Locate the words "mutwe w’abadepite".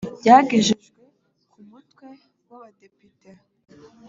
1.69-3.29